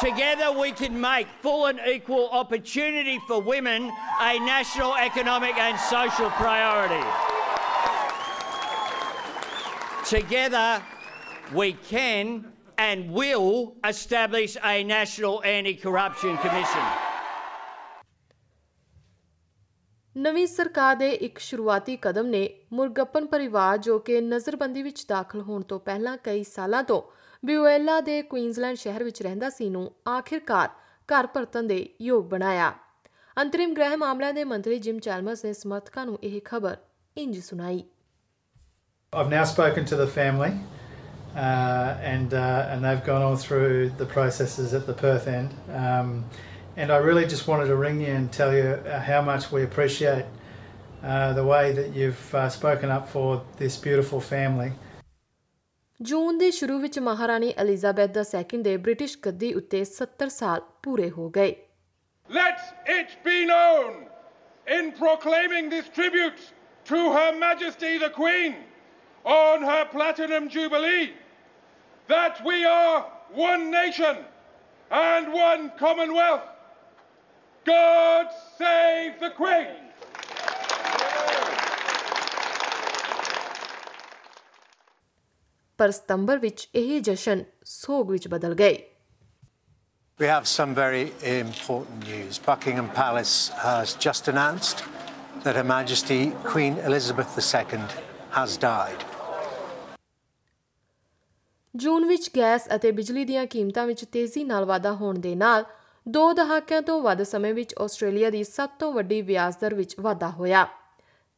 Together 0.00 0.52
we 0.52 0.72
can 0.72 1.00
make 1.00 1.26
full 1.42 1.66
and 1.66 1.80
equal 1.86 2.28
opportunity 2.30 3.18
for 3.26 3.40
women 3.40 3.90
a 4.20 4.38
national 4.40 4.94
economic 4.96 5.56
and 5.58 5.78
social 5.78 6.30
priority. 6.30 7.06
Together 10.04 10.82
we 11.52 11.72
can 11.72 12.52
and 12.78 13.10
will 13.10 13.74
establish 13.84 14.56
a 14.64 14.84
national 14.84 15.42
anti-corruption 15.44 16.36
commission. 16.38 17.07
ਨਵੀਂ 20.18 20.46
ਸਰਕਾਰ 20.46 20.94
ਦੇ 20.96 21.10
ਇੱਕ 21.24 21.38
ਸ਼ੁਰੂਆਤੀ 21.38 21.96
ਕਦਮ 21.96 22.26
ਨੇ 22.26 22.48
ਮੁਰਗੱਪਨ 22.72 23.26
ਪਰਿਵਾਰ 23.26 23.76
ਜੋ 23.78 23.98
ਕਿ 23.98 24.20
ਨਜ਼ਰਬੰਦੀ 24.20 24.82
ਵਿੱਚ 24.82 25.04
ਦਾਖਲ 25.08 25.40
ਹੋਣ 25.40 25.62
ਤੋਂ 25.62 25.78
ਪਹਿਲਾਂ 25.80 26.16
ਕਈ 26.24 26.42
ਸਾਲਾਂ 26.44 26.82
ਤੋਂ 26.84 27.00
ਬਿਊਏਲਾ 27.42 28.00
ਦੇ 28.00 28.20
ਕੁਈਨਜ਼ਲੈਂਡ 28.30 28.76
ਸ਼ਹਿਰ 28.76 29.04
ਵਿੱਚ 29.04 29.22
ਰਹਿੰਦਾ 29.22 29.50
ਸੀ 29.50 29.68
ਨੂੰ 29.70 29.90
ਆਖਿਰਕਾਰ 30.08 30.68
ਘਰ 31.08 31.26
ਪਰਤਣ 31.26 31.66
ਦੇ 31.66 31.78
ਯੋਗ 32.02 32.24
ਬਣਾਇਆ 32.28 32.72
ਅੰਤਰਿਮ 33.36 33.74
ਗ੍ਰਹਿ 33.74 33.96
ਮਾਮਲਿਆਂ 33.96 34.32
ਦੇ 34.34 34.44
ਮੰਤਰੀ 34.44 34.78
ਜਿਮ 34.78 34.98
ਚੈਲਮਰਸ 34.98 35.44
ਨੇ 35.44 35.52
ਸਮਰਥਕਾਂ 35.52 36.06
ਨੂੰ 36.06 36.18
ਇਹ 36.22 36.40
ਖਬਰ 36.44 36.76
ਇੰਜ 37.16 37.38
ਸੁਣਾਈ 37.44 37.82
I've 39.12 39.30
now 39.30 39.44
spoken 39.44 39.86
to 39.86 39.96
the 39.96 40.06
family, 40.08 40.48
uh, 41.34 42.08
and 42.08 42.34
uh, 42.34 42.72
and 42.72 42.84
they've 42.84 43.04
gone 43.04 43.22
all 43.22 43.38
through 43.38 43.76
the 44.00 44.08
processes 44.08 44.74
at 44.74 44.84
the 44.86 44.96
Perth 44.96 45.28
end. 45.28 45.54
Um, 45.82 46.10
and 46.77 46.91
I 46.91 46.97
really 46.97 47.25
just 47.25 47.47
wanted 47.47 47.67
to 47.67 47.75
ring 47.75 48.01
you 48.01 48.07
and 48.07 48.31
tell 48.31 48.53
you 48.53 48.63
uh, 48.63 48.99
how 48.99 49.21
much 49.21 49.51
we 49.51 49.63
appreciate 49.63 50.25
uh, 51.03 51.33
the 51.33 51.43
way 51.43 51.71
that 51.73 51.95
you've 51.95 52.33
uh, 52.35 52.49
spoken 52.49 52.89
up 52.89 53.09
for 53.09 53.41
this 53.57 53.77
beautiful 53.77 54.19
family. 54.19 54.71
ਜੂਨ 56.01 56.37
ਦੇ 56.37 56.49
ਸ਼ੁਰੂ 56.51 56.77
ਵਿੱਚ 56.79 56.97
ਮਹਾਰਾਣੀ 56.99 57.53
Elizabeth 57.57 58.17
II 58.17 58.61
ਦੇ 58.63 58.75
British 58.85 59.17
ਗੱਦੀ 59.25 59.53
ਉੱਤੇ 59.53 59.83
70 59.91 60.29
ਸਾਲ 60.29 60.61
ਪੂਰੇ 60.83 61.09
ਹੋ 61.17 61.29
ਗਏ 61.35 61.55
Let 62.29 62.59
it 62.87 63.15
be 63.23 63.45
known 63.45 64.07
in 64.77 64.91
proclaiming 64.99 65.69
this 65.69 65.89
tribute 65.97 66.39
to 66.85 66.99
Her 67.15 67.31
Majesty 67.39 67.97
the 67.97 68.09
Queen 68.09 68.55
on 69.25 69.61
her 69.61 69.85
Platinum 69.85 70.47
Jubilee 70.49 71.13
that 72.07 72.41
we 72.45 72.63
are 72.65 73.05
one 73.33 73.69
nation 73.71 74.17
and 74.91 75.33
one 75.33 75.71
Commonwealth. 75.79 76.47
God 77.68 78.28
save 78.58 79.18
the 79.20 79.30
Queen! 79.36 79.74
ਪਰ 85.78 85.90
ਸਤੰਬਰ 85.90 86.38
ਵਿੱਚ 86.38 86.68
ਇਹ 86.74 87.00
ਜਸ਼ਨ 87.00 87.44
ਸੋਗ 87.64 88.10
ਵਿੱਚ 88.10 88.28
ਬਦਲ 88.28 88.54
ਗਏ 88.54 88.78
We 90.20 90.26
have 90.26 90.46
some 90.50 90.72
very 90.74 91.02
important 91.32 92.06
news. 92.06 92.38
Buckingham 92.46 92.88
Palace 92.94 93.34
has 93.64 93.92
just 94.06 94.30
announced 94.32 94.80
that 95.44 95.58
Her 95.58 95.66
Majesty 95.68 96.20
Queen 96.46 96.78
Elizabeth 96.88 97.36
II 97.38 97.82
has 98.38 98.56
died. 98.64 99.04
ਜੂਨ 101.74 102.06
ਵਿੱਚ 102.06 102.30
gas 102.36 102.68
ਅਤੇ 102.74 102.90
ਬਿਜਲੀ 102.92 103.24
ਦੀਆਂ 103.24 103.46
ਕੀਮਤਾਂ 103.46 103.86
ਵਿੱਚ 103.86 104.04
ਤੇਜ਼ੀ 104.04 104.44
ਨਾਲ 104.44 104.64
ਵਾਧਾ 104.64 104.92
ਹੋਣ 104.92 105.18
ਦੇ 105.18 105.34
ਨਾਲ 105.34 105.64
ਦੋ 106.08 106.32
ਦਹਾਕਿਆਂ 106.32 106.82
ਤੋਂ 106.82 107.00
ਵੱਧ 107.02 107.22
ਸਮੇਂ 107.22 107.54
ਵਿੱਚ 107.54 107.74
ਆਸਟ੍ਰੇਲੀਆ 107.78 108.30
ਦੀ 108.30 108.44
ਸਭ 108.44 108.68
ਤੋਂ 108.78 108.92
ਵੱਡੀ 108.92 109.22
ਵਿਆਜ 109.22 109.54
ਦਰ 109.60 109.74
ਵਿੱਚ 109.74 109.94
ਵਾਧਾ 110.00 110.28
ਹੋਇਆ 110.28 110.66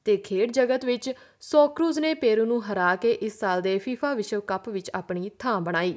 ਤੇ 0.05 0.17
ਖੇਡ 0.17 0.53
ਜਗਤ 0.53 0.85
ਵਿੱਚ 0.85 1.11
ਸੋਕਰੂਜ਼ 1.41 1.99
ਨੇ 1.99 2.15
ਪੇਰੂ 2.15 2.45
ਨੂੰ 2.45 2.63
ਹਰਾ 2.67 2.97
ਕੇ 2.97 3.11
ਇਸ 3.11 3.39
ਸਾਲ 3.41 3.63
ਦੇ 3.63 3.75
FIFA 3.77 4.15
ਵਿਸ਼ਵ 4.17 4.41
ਕੱਪ 4.41 4.69
ਵਿੱਚ 4.69 4.91
ਆਪਣੀ 4.95 5.31
ਥਾਂ 5.39 5.61
ਬਣਾਈ। 5.61 5.95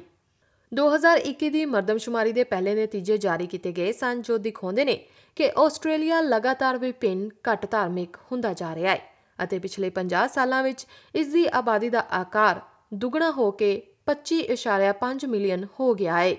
2021 0.72 1.50
ਦੀ 1.50 1.64
ਮਰਦਮਸ਼ੁਮਾਰੀ 1.64 2.32
ਦੇ 2.32 2.44
ਪਹਿਲੇ 2.44 2.74
ਨਤੀਜੇ 2.74 3.18
ਜਾਰੀ 3.18 3.46
ਕੀਤੇ 3.46 3.72
ਗਏ 3.72 3.92
ਸਨ, 3.92 4.22
ਜੋ 4.22 4.38
ਦਿਖਾਉਂਦੇ 4.38 4.84
ਨੇ 4.84 4.98
ਕਿ 5.36 5.50
ਆਸਟ੍ਰੇਲੀਆ 5.56 6.20
ਲਗਾਤਾਰ 6.20 6.78
ਵਿਭਿੰਨ 6.78 7.28
ਘੱਟ 7.50 7.70
ਧਾਰਮਿਕ 7.70 8.16
ਹੁੰਦਾ 8.32 8.52
ਜਾ 8.52 8.74
ਰਿਹਾ 8.74 8.94
ਹੈ 8.94 9.00
ਅਤੇ 9.44 9.58
ਪਿਛਲੇ 9.58 9.90
50 9.90 10.26
ਸਾਲਾਂ 10.28 10.62
ਵਿੱਚ 10.62 10.86
ਇਸ 11.14 11.26
ਦੀ 11.26 11.46
ਆਬਾਦੀ 11.52 11.90
ਦਾ 11.90 12.06
ਆਕਾਰ 12.12 12.60
ਦੁੱਗਣਾ 12.94 13.30
ਹੋ 13.30 13.50
ਕੇ 13.50 13.70
25.5 14.06 15.28
ਮਿਲੀਅਨ 15.28 15.66
ਹੋ 15.80 15.94
ਗਿਆ 15.94 16.18
ਹੈ। 16.18 16.36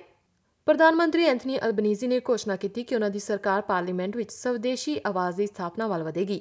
ਪ੍ਰਧਾਨ 0.66 0.96
ਮੰਤਰੀ 0.96 1.26
ਐਂਥਨੀ 1.26 1.58
ਅਲਬਨੀਜ਼ੀ 1.60 2.08
ਨੇ 2.08 2.20
ਘੋਸ਼ਣਾ 2.30 2.56
ਕੀਤੀ 2.56 2.84
ਕਿ 2.84 2.96
ਉਹਨਾਂ 2.96 3.10
ਦੀ 3.10 3.20
ਸਰਕਾਰ 3.20 3.62
ਪਾਰਲੀਮੈਂਟ 3.62 4.16
ਵਿੱਚ 4.16 4.32
ਸਵਦੇਸ਼ੀ 4.32 5.00
ਆਵਾਜ਼ 5.06 5.38
ਦੀ 5.38 5.46
ਸਥਾਪਨਾ 5.48 5.88
ਵੱਲ 5.88 6.04
ਵਧੇਗੀ। 6.04 6.40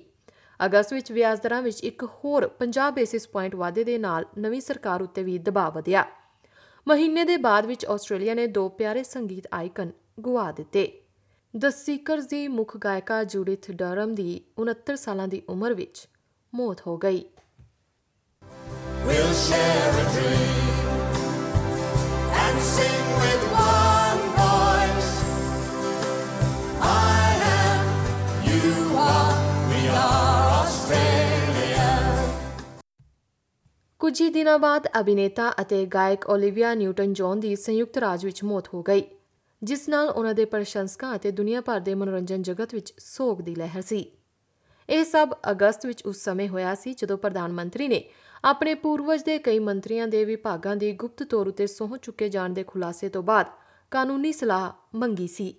ਅਗਸਤ 0.61 0.93
ਵਿੱਚ 0.93 1.11
ਵਿਆਜ 1.13 1.41
ਦਰਾਂ 1.41 1.61
ਵਿੱਚ 1.63 1.83
ਇੱਕ 1.85 2.05
ਹੋਰ 2.05 2.47
50 2.61 2.91
ਬੇਸਿਸ 2.91 3.27
ਪੁਆਇੰਟ 3.29 3.55
ਵਾਧੇ 3.55 3.85
ਦੇ 3.85 3.99
ਨਾਲ 3.99 4.25
ਨਵੀਂ 4.39 4.61
ਸਰਕਾਰ 4.61 5.03
ਉੱਤੇ 5.03 5.23
ਵੀ 5.23 5.37
ਦਬਾਅ 5.39 5.71
ਵਧਿਆ। 5.71 6.05
ਮਹੀਨੇ 6.89 7.25
ਦੇ 7.25 7.37
ਬਾਅਦ 7.37 7.67
ਵਿੱਚ 7.67 7.87
ਆਸਟ੍ਰੇਲੀਆ 7.87 8.35
ਨੇ 8.35 8.47
ਦੋ 8.47 8.69
ਪਿਆਰੇ 8.69 9.03
ਸੰਗੀਤ 9.03 9.49
ਆਈਕਨ 9.55 9.91
ਗੁਆ 10.21 10.51
ਦਿੱਤੇ। 10.53 10.87
ਦ 11.57 11.69
ਸੀਕਰਸ 11.69 12.27
ਦੀ 12.27 12.49
ਮੁੱਖ 12.49 12.77
ਗਾਇਕਾ 12.77 13.25
ਜੂਡਿਥ 13.25 13.71
ਡਰਮ 13.71 14.15
ਦੀ 14.15 14.31
69 14.59 14.97
ਸਾਲਾਂ 14.97 15.29
ਦੀ 15.29 15.43
ਉਮਰ 15.49 15.75
ਵਿੱਚ 15.75 16.07
ਮੌਤ 16.55 16.81
ਹੋ 16.87 16.97
ਗਈ। 16.99 17.25
We'll 19.07 19.35
share 19.41 19.95
a 19.95 20.07
dream 20.15 20.63
and 22.45 22.59
sing 22.69 23.05
with 23.21 23.54
ਕੁਝ 34.05 34.21
ਹੀ 34.21 34.29
ਦਿਨਾਂ 34.29 34.59
ਬਾਅਦ 34.59 34.87
ਅਭਿਨੇਤਾ 35.01 35.49
ਅਤੇ 35.61 35.85
ਗਾਇਕ 35.87 36.25
ਓਲਿਵੀਆ 36.31 36.73
ਨਿਊਟਨ 36.75 37.13
ਜੌਨ 37.13 37.41
ਦੀ 37.41 37.55
ਸੰਯੁਕਤ 37.57 37.99
ਰਾਜ 37.99 38.25
ਵਿੱਚ 38.25 38.43
ਮੌਤ 38.45 38.69
ਹੋ 38.75 38.83
ਗਈ, 38.83 39.03
ਜਿਸ 39.63 39.89
ਨਾਲ 39.89 40.09
ਉਹਨਾਂ 40.09 40.35
ਦੇ 40.35 40.45
ਪ੍ਰਸ਼ੰਸਕਾਂ 40.45 41.15
ਅਤੇ 41.17 41.31
ਦੁਨੀਆ 41.31 41.61
ਭਰ 41.61 41.81
ਦੇ 41.81 41.95
ਮਨੋਰੰਜਨ 41.95 42.43
ਜਗਤ 42.43 42.75
ਵਿੱਚ 42.75 42.93
ਸੋਗ 42.99 43.41
ਦੀ 43.41 43.55
ਲਹਿਰ 43.55 43.83
ਸੀ 43.83 44.05
ਇਹ 44.89 45.05
ਸਭ 45.05 45.35
ਅਗਸਤ 45.51 45.87
ਵਿੱਚ 45.87 46.05
ਉਸ 46.07 46.23
ਸਮੇਂ 46.25 46.49
ਹੋਇਆ 46.49 46.75
ਸੀ 46.75 46.95
ਜਦੋਂ 46.95 47.19
ਪ੍ਰਧਾਨ 47.19 47.53
ਮੰਤਰੀ 47.53 47.89
ਨੇ 47.89 48.03
ਆਪਣੇ 48.45 48.75
ਪੂਰਵਜ 48.75 49.23
ਦੇ 49.23 49.39
ਕਈ 49.39 49.59
ਮੰਤਰੀਆਂ 49.59 50.09
ਦੇ 50.09 50.25
ਵਿਭਾਗਾਂ 50.25 50.77
ਦੀ 50.77 50.93
ਗੁਪਤ 50.93 51.23
ਤੌਰ 51.23 51.49
ਉਤੇ 51.49 51.67
ਸਹੁੰ 51.67 51.99
ਚੁੱਕੇ 51.99 52.29
ਜਾਣ 52.29 52.55
ਦੇ 52.55 52.65
ਖੁਲਾਸੇ 52.65 53.09
ਤੋਂ 53.09 53.23
ਬਾਅਦ 53.23 53.47
ਕਾਨੂੰਨੀ 53.91 54.33
ਸਲਾਹ 54.33 54.73
ਮੰਗੀ 54.97 55.29
ਸੀ 55.29 55.55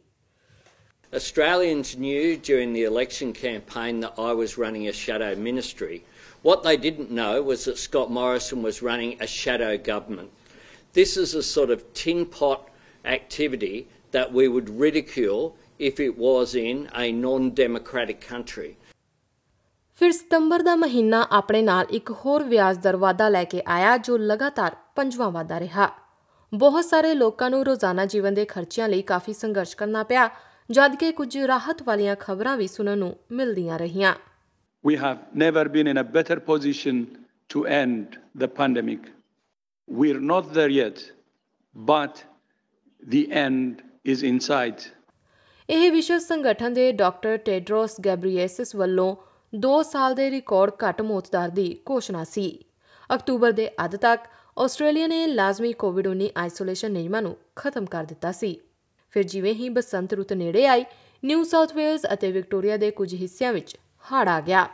Australians 1.13 1.89
knew 1.95 2.37
during 2.47 2.71
the 2.73 2.83
election 2.83 3.29
campaign 3.33 3.99
that 4.01 4.17
I 4.21 4.31
was 4.33 4.53
running 4.57 4.87
a 4.87 4.93
shadow 4.93 5.33
ministry. 5.43 5.99
What 6.45 6.61
they 6.61 6.77
didn't 6.77 7.09
know 7.11 7.41
was 7.41 7.65
that 7.65 7.79
Scott 7.79 8.11
Morrison 8.11 8.61
was 8.61 8.79
running 8.83 9.13
a 9.19 9.27
shadow 9.27 9.77
government. 9.77 10.29
This 10.95 11.17
is 11.17 11.33
a 11.33 11.41
sort 11.43 11.71
of 11.71 11.79
tin 11.95 12.19
pot 12.27 12.69
activity 13.05 13.87
that 14.13 14.31
we 14.31 14.47
would 14.47 14.69
ridicule 14.81 15.55
if 15.79 15.99
it 15.99 16.13
was 16.17 16.53
in 16.55 16.83
a 16.95 17.11
non 17.13 17.49
democratic 17.61 18.21
country. 18.31 18.69
ਫਿਰ 19.99 20.11
ਸਤੰਬਰ 20.11 20.61
ਦਾ 20.61 20.75
ਮਹੀਨਾ 20.75 21.25
ਆਪਣੇ 21.31 21.61
ਨਾਲ 21.61 21.85
ਇੱਕ 21.91 22.11
ਹੋਰ 22.25 22.43
ਵਿਆਜ 22.43 22.77
ਦਰ 22.77 22.95
ਵਾਧਾ 22.95 23.29
ਲੈ 23.29 23.43
ਕੇ 23.43 23.61
ਆਇਆ 23.67 23.97
ਜੋ 23.97 24.17
ਲਗਾਤਾਰ 24.17 24.75
ਪੰਜਵਾਂ 24.95 25.31
ਵਾਧਾ 25.31 25.59
ਰਿਹਾ 25.59 25.89
ਬਹੁਤ 26.53 26.85
ਸਾਰੇ 26.85 27.13
ਲੋਕਾਂ 27.13 27.49
ਨੂੰ 27.49 27.65
ਰੋਜ਼ਾਨਾ 27.65 28.05
ਜੀਵਨ 28.05 28.33
ਦੇ 28.33 28.45
ਖਰਚਿਆਂ 28.45 28.89
ਲਈ 28.89 29.01
ਕਾਫੀ 29.01 29.33
ਸੰਘਰਸ਼ 29.33 29.75
ਕਰਨਾ 29.77 30.03
ਪਿਆ 30.03 30.29
ਜਦਕਿ 30.69 31.11
ਕੁਝ 31.11 31.37
ਰਾਹਤ 31.37 31.83
ਵਾਲੀਆਂ 31.83 32.15
ਖਬਰਾਂ 32.19 32.57
ਵੀ 32.57 32.67
ਸੁਣਨ 32.67 32.97
ਨੂੰ 32.97 33.15
ਮਿਲਦੀਆਂ 33.31 33.79
ਰਹੀਆਂ 33.79 34.15
We 34.85 34.95
have 34.95 35.19
never 35.33 35.67
been 35.67 35.87
in 35.87 35.97
a 35.97 36.03
better 36.05 36.39
position 36.39 37.25
to 37.49 37.65
end 37.67 38.19
the 38.35 38.47
pandemic. 38.47 39.11
We're 39.87 40.19
not 40.21 40.53
there 40.53 40.69
yet, 40.69 41.11
but 41.75 42.23
the 43.03 43.31
end 43.33 43.81
is 44.05 44.21
in 44.23 44.39
sight. 44.41 44.85
ਇਹ 45.69 45.91
ਵਿਸ਼ਵ 45.91 46.17
ਸੰਗਠਨ 46.19 46.73
ਦੇ 46.73 46.91
ਡਾਕਟਰ 46.91 47.37
ਟੈਡਰੋਸ 47.45 47.99
ਗੈਬਰੀਏਸਿਸ 48.05 48.75
ਵੱਲੋਂ 48.75 49.15
2 49.53 49.81
ਸਾਲ 49.83 50.15
ਦੇ 50.15 50.29
ਰਿਕਾਰਡ 50.31 50.73
ਘੱਟ 50.83 51.01
ਮੌਤ 51.01 51.31
ਦਰ 51.31 51.49
ਦੀ 51.51 51.67
ਘੋਸ਼ਣਾ 51.89 52.23
ਸੀ 52.23 52.47
ਅਕਤੂਬਰ 53.09 53.51
ਦੇ 53.51 53.69
ਅੱਧ 53.85 53.95
ਤੱਕ 53.95 54.27
ਆਸਟ੍ਰੇਲੀਆ 54.57 55.07
ਨੇ 55.07 55.25
ਲਾਜ਼ਮੀ 55.27 55.71
ਕੋਵਿਡ-19 55.73 56.29
ਆਈਸੋਲੇਸ਼ਨ 56.37 56.91
ਨਿਯਮਾਂ 56.91 57.21
ਨੂੰ 57.21 57.35
ਖਤਮ 57.55 57.85
ਕਰ 57.85 58.05
ਦਿੱਤਾ 58.05 58.31
ਸੀ 58.31 58.57
ਫਿਰ 59.13 59.23
ਜਿਵੇਂ 59.23 59.53
ਹੀ 59.53 59.69
ਬਸੰਤ 59.69 60.13
ਰੁੱਤ 60.13 60.33
ਨੇੜੇ 60.33 60.65
ਆਈ 60.67 60.85
ਨਿਊ 61.23 61.43
ਸਾਊਥ 61.43 61.75
ਵੇਲਜ਼ 61.75 62.05
ਅਤੇ 62.13 62.31
ਵਿਕਟੋਰੀਆ 62.31 62.77
ਦੇ 62.77 62.91
ਕੁਝ 62.91 63.13
ਹਿੱਸਿਆਂ 63.13 63.53
ਵਿੱਚ 63.53 63.75
ਹੜ੍ਹ 64.13 64.29
ਆ 64.29 64.39
ਗਿਆ 64.41 64.67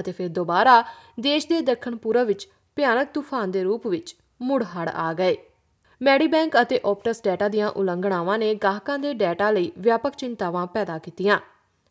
ਅਤੇ 0.00 0.12
ਫਿਰ 0.12 0.28
ਦੁਬਾਰਾ 0.28 0.84
ਦੇਸ਼ 1.20 1.48
ਦੇ 1.48 1.60
ਦੱਖਣ 1.60 1.96
ਪੂਰਬ 1.96 2.26
ਵਿੱਚ 2.26 2.48
ਭਿਆਨਕ 2.76 3.08
ਤੂਫਾਨ 3.14 3.50
ਦੇ 3.50 3.62
ਰੂਪ 3.62 3.86
ਵਿੱਚ 3.86 4.16
ਮੁੜ 4.42 4.64
ਹੜ੍ਹ 4.64 4.90
ਆ 4.90 5.12
ਗਏ। 5.12 5.36
ਮੈਡੀਬੈਂਕ 6.02 6.62
ਅਤੇ 6.62 6.80
ਓਪਟਸ 6.84 7.22
ਡਾਟਾ 7.24 7.48
ਦੀਆਂ 7.48 7.70
ਉਲੰਘਣਾਵਾਂ 7.70 8.38
ਨੇ 8.38 8.54
ਗਾਹਕਾਂ 8.54 8.98
ਦੇ 8.98 9.14
ਡਾਟਾ 9.14 9.50
ਲਈ 9.50 9.72
ਵਿਆਪਕ 9.78 10.14
ਚਿੰਤਾਵਾਂ 10.14 10.66
ਪੈਦਾ 10.66 10.98
ਕੀਤੀਆਂ 10.98 11.38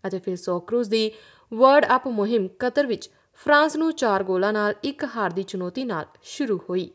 ਅਤੇ 0.08 0.20
ਫਿਰ 0.20 0.36
ਸੋਕਰੂਜ਼ 0.36 0.90
ਦੀ 0.90 1.12
ਵਰਡ 1.54 1.86
ਅਪ 1.96 2.08
ਮੁਹਿੰਮ 2.08 2.48
ਕਤਰ 2.60 2.86
ਵਿੱਚ 2.86 3.10
ਫਰਾਂਸ 3.34 3.76
ਨੂੰ 3.76 3.92
4 3.96 4.24
ਗੋਲਾਂ 4.24 4.54
ਨਾਲ 4.54 4.74
ਇੱਕ 4.84 5.06
ਹਾਰ 5.16 5.32
ਦੀ 5.32 5.44
ਚੁਣੌਤੀ 5.44 5.84
ਨਾਲ 5.84 6.06
ਸ਼ੁਰੂ 6.24 6.60
ਹੋਈ। 6.70 6.90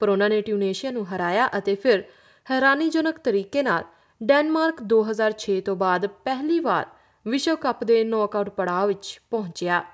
ਪਰ 0.00 0.08
ਉਹਨਾਂ 0.08 0.28
ਨੇ 0.28 0.40
ਟਿਊਨੀਸ਼ੀਆ 0.40 0.90
ਨੂੰ 0.90 1.06
ਹਰਾਇਆ 1.06 1.48
ਅਤੇ 1.58 1.74
ਫਿਰ 1.74 2.04
ਹੈਰਾਨੀਜਨਕ 2.50 3.18
ਤਰੀਕੇ 3.18 3.62
ਨਾਲ 3.62 3.84
ਡੈਨਮਾਰਕ 4.22 4.82
2006 4.82 5.60
ਤੋਂ 5.60 5.76
ਬਾਅਦ 5.76 6.06
ਪਹਿਲੀ 6.06 6.60
ਵਾਰ 6.60 6.86
ਵਿਸ਼ਵ 7.26 7.56
ਕੱਪ 7.56 7.82
ਦੇ 7.84 8.02
ਨੌਕਆਊਟ 8.04 8.48
ਪੜਾਅ 8.56 8.86
ਵਿੱਚ 8.86 9.20
ਪਹੁੰਚਿਆ 9.30 9.84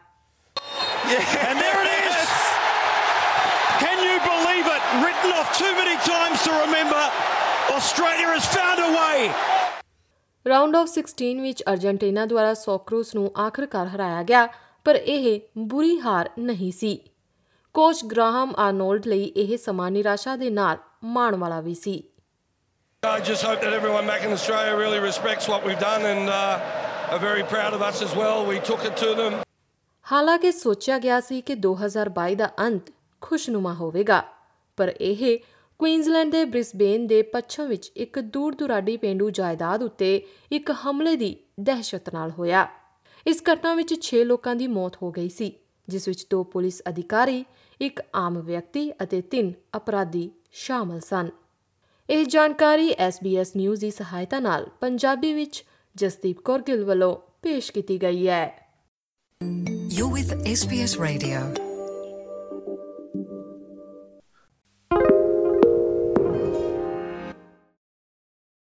And 1.45 1.61
there 1.61 1.79
it 1.83 1.91
is! 1.91 2.33
Can 3.83 4.03
you 4.07 4.17
believe 4.25 4.69
it? 4.73 4.91
Written 5.05 5.33
off 5.37 5.55
too 5.61 5.71
many 5.79 5.95
times 6.09 6.45
to 6.47 6.53
remember. 6.57 7.01
Australia 7.77 8.27
has 8.33 8.51
found 8.57 8.83
a 8.83 8.91
way. 8.97 9.31
Round 10.47 10.77
of 10.77 10.89
16 10.99 11.41
ਵਿੱਚ 11.43 11.63
ਅਰਜنٹੀਨਾ 11.73 12.27
ਦੁਆਰਾ 12.27 12.53
ਸੌਕਰੂਸ 12.55 13.15
ਨੂੰ 13.15 13.31
ਆਖਰਕਾਰ 13.39 13.89
ਹਰਾਇਆ 13.89 14.23
ਗਿਆ 14.23 14.47
ਪਰ 14.87 14.97
ਇਹ 14.97 15.41
ਬੁਰੀ 15.73 15.99
ਹਾਰ 16.01 16.31
ਨਹੀਂ 16.39 16.71
ਸੀ 16.73 16.99
ਕੋਚ 17.75 18.05
ਗ੍ਰਾਹਮ 18.05 18.55
ਆਰਨੋਲਡ 18.59 19.07
ਲਈ 19.09 19.33
ਇਹ 19.37 19.57
ਸਮਾਂ 19.59 19.91
ਨਿਰਾਸ਼ਾ 19.91 20.37
ਦੇ 20.37 20.51
ਨਾਲ 20.51 20.79
ਮਾਣ 21.17 21.37
ਵਾਲਾ 21.37 21.61
ਵੀ 21.61 21.75
ਸੀ 21.75 22.03
I 23.03 23.19
just 23.27 23.43
hope 23.43 23.63
that 23.63 23.73
everyone 23.77 24.09
back 24.09 24.25
in 24.27 24.33
Australia 24.33 24.75
really 24.79 24.99
respects 25.05 25.49
what 25.53 25.65
we've 25.69 25.81
done 25.81 26.05
and 26.09 26.29
uh, 26.31 26.82
are 27.13 27.19
very 27.21 27.43
proud 27.45 27.75
of 27.75 27.83
us 27.83 28.01
as 28.01 28.13
well. 28.17 28.39
We 28.47 28.59
took 28.69 28.85
it 28.89 28.97
to 28.97 29.09
them. 29.17 29.35
ਹਾਲਾਂਕਿ 30.07 30.51
ਸੋਚਿਆ 30.53 30.99
ਗਿਆ 30.99 31.21
ਸੀ 31.21 31.41
ਕਿ 31.41 31.55
2022 31.67 32.35
ਦਾ 32.37 32.49
ਅੰਤ 32.59 32.91
ਖੁਸ਼ਨੁਮਾ 33.23 33.73
ਹੋਵੇਗਾ, 33.75 34.23
ਪਰ 34.79 34.93
ਇਹ 35.01 35.39
ਕੁਈਨਜ਼ਲੈਂਡ 35.81 36.33
ਦੇ 36.33 36.45
ਬ੍ਰਿਸਬੇਨ 36.45 37.07
ਦੇ 37.07 37.21
ਪੱਛਮ 37.33 37.67
ਵਿੱਚ 37.69 37.91
ਇੱਕ 37.97 38.19
ਦੂਰ 38.19 38.55
ਦੁਰਾਡੀ 38.55 38.97
ਪਿੰਡੂ 38.97 39.29
ਜਾਇਦਾਦ 39.31 39.83
ਉੱਤੇ 39.83 40.11
ਇੱਕ 40.53 40.71
ਹਮਲੇ 40.85 41.17
ਦੀ 41.17 41.37
ਦਹਿਸ਼ਤ 41.61 42.09
ਨਾਲ 42.15 42.31
ਹੋਇਆ 42.31 42.67
ਇਸ 43.27 43.43
ਘਟਨਾ 43.51 43.75
ਵਿੱਚ 43.75 43.95
6 44.01 44.23
ਲੋਕਾਂ 44.23 44.55
ਦੀ 44.55 44.67
ਮੌਤ 44.77 44.97
ਹੋ 45.03 45.11
ਗਈ 45.11 45.29
ਸੀ, 45.29 45.53
ਜਿਸ 45.89 46.09
ਵਿੱਚ 46.09 46.27
ਦੋ 46.31 46.43
ਪੁਲਿਸ 46.55 46.83
ਅਧਿਕਾਰੀ, 46.89 47.45
ਇੱਕ 47.81 48.01
ਆਮ 48.15 48.41
ਵਿਅਕਤੀ 48.41 48.91
ਅਤੇ 49.03 49.23
3 49.35 49.53
ਅਪਰਾਧੀ 49.77 50.31
ਸ਼ਾਮਲ 50.65 51.01
ਸਨ 51.01 51.31
ਇਹ 52.09 52.25
ਜਾਣਕਾਰੀ 52.27 52.91
SBS 53.03 53.53
ਨਿਊਜ਼ 53.57 53.81
ਦੀ 53.81 53.91
ਸਹਾਇਤਾ 53.91 54.41
ਨਾਲ 54.41 54.67
ਪੰਜਾਬੀ 54.81 55.33
ਵਿੱਚ 55.35 55.65
ਜਸਦੀਪ 55.97 56.41
ਕੌਰ 56.41 56.63
ਗਿੱਲ 56.63 56.85
ਵੱਲੋਂ 56.85 57.17
ਪੇਸ਼ 57.43 57.73
ਕੀਤੀ 57.73 58.03
ਗਈ 58.03 58.29
ਹੈ 58.29 58.45
You're 59.91 60.13
with 60.13 60.31
SBS 60.51 60.93
Radio. 61.01 61.72